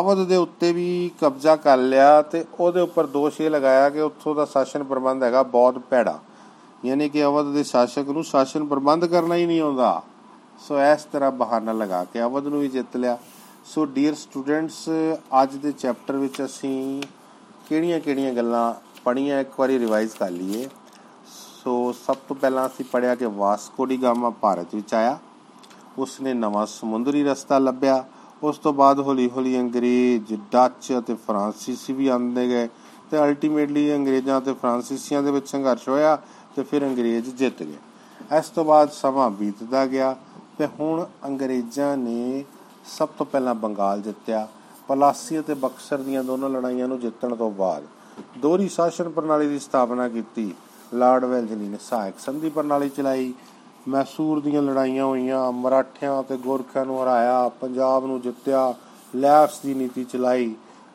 ਅਵਧ 0.00 0.24
ਦੇ 0.26 0.36
ਉੱਤੇ 0.36 0.72
ਵੀ 0.72 1.10
ਕਬਜ਼ਾ 1.20 1.56
ਕਰ 1.56 1.76
ਲਿਆ 1.76 2.22
ਤੇ 2.22 2.44
ਉਹਦੇ 2.60 2.80
ਉੱਪਰ 2.80 3.06
ਦੋਸ਼ 3.06 3.40
ਇਹ 3.40 3.50
ਲਗਾਇਆ 3.50 3.90
ਕਿ 3.90 4.00
ਉੱਥੋਂ 4.00 4.34
ਦਾ 4.34 4.44
ਸ਼ਾਸਨ 4.44 4.84
ਪ੍ਰਬੰਧ 4.84 5.22
ਹੈਗਾ 5.22 5.42
ਬਹੁਤ 5.42 5.78
ਭੈੜਾ। 5.78 6.18
ਯਾਨੀ 6.84 7.08
ਕਿ 7.08 7.24
ਅਵਧ 7.24 7.52
ਦੇ 7.52 7.64
ਸ਼ਾਸਕ 7.64 8.08
ਨੂੰ 8.08 8.24
ਸ਼ਾਸਨ 8.24 8.66
ਪ੍ਰਬੰਧ 8.66 9.04
ਕਰਨਾ 9.04 9.34
ਹੀ 9.34 9.46
ਨਹੀਂ 9.46 9.60
ਆਉਂਦਾ। 9.60 10.02
ਸੋ 10.68 10.80
ਇਸ 10.80 11.04
ਤਰ੍ਹਾਂ 11.04 11.32
ਬਹਾਨਾ 11.32 11.72
ਲਗਾ 11.72 12.04
ਕੇ 12.04 12.22
ਅਵਧ 12.22 12.46
ਨੂੰ 12.46 12.60
ਵੀ 12.60 12.68
ਜਿੱਤ 12.68 12.96
ਲਿਆ। 12.96 13.18
ਸੋ 13.64 13.84
ਡੀਅਰ 13.84 14.14
ਸਟੂਡੈਂਟਸ 14.14 14.88
ਅੱਜ 15.42 15.54
ਦੇ 15.54 15.72
ਚੈਪਟਰ 15.72 16.16
ਵਿੱਚ 16.16 16.42
ਅਸੀਂ 16.44 17.02
ਕਿਹੜੀਆਂ-ਕਿਹੜੀਆਂ 17.68 18.34
ਗੱਲਾਂ 18.34 18.74
ਪੜ੍ਹੀਆਂ, 19.04 19.40
ਇੱਕ 19.40 19.60
ਵਾਰੀ 19.60 19.78
ਰਿਵਾਈਜ਼ 19.78 20.12
ਕਰ 20.12 20.30
ਲਈਏ। 20.30 20.68
ਸੋ, 21.64 21.92
ਸਭ 21.92 22.16
ਤੋਂ 22.28 22.36
ਪਹਿਲਾਂ 22.36 22.66
ਅਸੀਂ 22.66 22.84
ਪੜਿਆ 22.84 23.14
ਕਿ 23.14 23.26
ਵਾਸਕੋ 23.26 23.86
ਡੀ 23.86 24.02
ਗਾਮਾ 24.02 24.30
ਭਾਰਤ 24.30 24.74
ਵਿੱਚ 24.74 24.94
ਆਇਆ। 24.94 25.18
ਉਸਨੇ 25.98 26.34
ਨਵਾਂ 26.34 26.66
ਸਮੁੰਦਰੀ 26.66 27.24
ਰਸਤਾ 27.24 27.58
ਲੱਭਿਆ। 27.58 28.04
ਉਸ 28.42 28.58
ਤੋਂ 28.58 28.72
ਬਾਅਦ 28.72 29.00
ਹੌਲੀ-ਹੌਲੀ 29.00 29.60
ਅੰਗਰੇਜ਼, 29.60 30.34
ਡੱਚ 30.52 30.94
ਅਤੇ 30.98 31.14
ਫਰਾਂਸੀਸੀ 31.14 31.92
ਵੀ 31.92 32.08
ਆਉਂਦੇ 32.08 32.48
ਗਏ 32.48 32.68
ਤੇ 33.10 33.18
ਅਲਟੀਮੇਟਲੀ 33.18 33.94
ਅੰਗਰੇਜ਼ਾਂ 33.94 34.40
ਤੇ 34.40 34.52
ਫਰਾਂਸੀਸੀਆਂ 34.52 35.22
ਦੇ 35.22 35.30
ਵਿੱਚ 35.30 35.48
ਸੰਘਰਸ਼ 35.48 35.88
ਹੋਇਆ 35.88 36.18
ਤੇ 36.56 36.62
ਫਿਰ 36.62 36.86
ਅੰਗਰੇਜ਼ 36.86 37.30
ਜਿੱਤ 37.30 37.62
ਗਏ। 37.62 37.76
ਇਸ 38.38 38.48
ਤੋਂ 38.48 38.64
ਬਾਅਦ 38.64 38.90
ਸਮਾਂ 38.90 39.30
ਬੀਤਦਾ 39.30 39.86
ਗਿਆ 39.86 40.16
ਤੇ 40.58 40.66
ਹੁਣ 40.80 41.06
ਅੰਗਰੇਜ਼ਾਂ 41.24 41.96
ਨੇ 41.96 42.44
ਸਭ 42.84 43.08
ਤੋਂ 43.08 43.26
ਪਹਿਲਾਂ 43.26 43.54
ਬੰਗਾਲ 43.54 44.02
ਜਿੱਤਿਆ। 44.02 44.48
ਪਲਾਸੀ 44.88 45.38
ਅਤੇ 45.40 45.54
ਬਕਸਰ 45.54 45.98
ਦੀਆਂ 45.98 46.24
ਦੋਨੋਂ 46.24 46.50
ਲੜਾਈਆਂ 46.50 46.88
ਨੂੰ 46.88 46.98
ਜਿੱਤਣ 47.00 47.34
ਤੋਂ 47.36 47.50
ਬਾਅਦ 47.50 47.84
ਦੋਹਰੀ 48.38 48.68
ਸ਼ਾਸਨ 48.68 49.08
ਪ੍ਰਣਾਲੀ 49.08 49.48
ਦੀ 49.48 49.58
ਸਥਾਪਨਾ 49.58 50.08
ਕੀਤੀ। 50.08 50.54
ਲਾਰਡ 50.94 51.24
ਵੈਲਜ਼ਲੀ 51.24 51.68
ਨੇ 51.68 51.78
ਸਹਾਇਕ 51.80 52.18
ਸੰਧੀ 52.18 52.48
ਪ੍ਰਣਾਲੀ 52.48 52.88
ਚਲਾਈ। 52.88 53.32
ਮੈਸੂਰ 53.88 54.40
ਦੀਆਂ 54.40 54.62
ਲੜਾਈਆਂ 54.62 55.04
ਹੋਈਆਂ, 55.04 55.52
ਮਰਾਠਿਆਂ 55.52 56.22
ਤੇ 56.22 56.36
ਗੋਰਖਿਆਂ 56.36 56.84
ਨੂੰ 56.86 57.02
ਹਰਾਇਆ, 57.02 57.48
ਪੰਜਾਬ 57.48 58.06
ਨੂੰ 58.06 58.20
ਜਿੱਤਿਆ 58.20 58.74
ਲੈਫਸ 59.16 59.60
ਦੀ 59.60 59.74
ਨੀਤੀ 59.74 60.04
ਚਲਾਈ। 60.04 60.54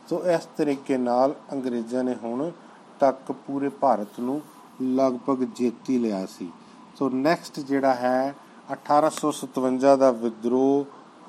ਸੋ 0.10 0.22
ਇਸ 0.26 0.48
ਤਰੀਕੇ 0.58 0.98
ਨਾਲ 0.98 1.34
ਅੰਗਰੇਜ਼ਾਂ 1.52 2.04
ਨੇ 2.04 2.16
ਹੁਣ 2.24 2.52
ਤੱਕ 3.00 3.32
ਪੂਰੇ 3.32 3.70
ਭਾਰਤ 3.70 4.20
ਨੂੰ 4.20 4.42
ਲਗਭਗ 4.82 5.44
ਜਿੱਤ 5.56 5.90
ਹੀ 5.90 5.98
ਲਿਆ 5.98 6.26
ਸੀ। 6.26 6.52
ਸੋ 7.00 7.10
ਨੈਕਸਟ 7.10 7.60
ਜਿਹੜਾ 7.60 7.94
ਹੈ 7.94 8.36
1857 8.72 9.96
ਦਾ 9.98 10.12
ਵਿਦਰੋਹ 10.12 10.86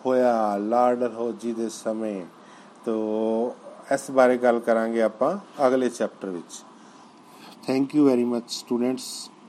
ਹੋਇਆ 0.07 0.57
ਲਾਰਡ 0.57 1.03
ਰੋਜੀ 1.03 1.53
ਦੇ 1.53 1.69
ਸਮੇਂ। 1.69 2.25
ਤੋ 2.85 3.55
ਇਸ 3.95 4.11
ਬਾਰੇ 4.11 4.37
ਗੱਲ 4.39 4.59
ਕਰਾਂਗੇ 4.61 5.03
ਆਪਾਂ 5.03 5.37
ਅਗਲੇ 5.67 5.89
ਚੈਪਟਰ 5.89 6.29
ਵਿੱਚ। 6.29 6.63
Thank 7.67 7.95
you 7.95 8.05
very 8.07 8.25
much 8.25 8.51
students 8.51 9.31